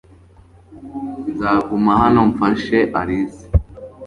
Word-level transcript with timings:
Nzaguma 1.31 1.91
hano 2.01 2.19
mfashe 2.31 2.79
alice. 2.99 3.43